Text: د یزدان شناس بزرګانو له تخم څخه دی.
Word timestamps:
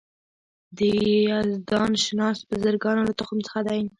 د 0.77 0.79
یزدان 1.29 1.91
شناس 2.05 2.37
بزرګانو 2.49 3.01
له 3.07 3.13
تخم 3.19 3.37
څخه 3.47 3.59
دی. 3.67 3.81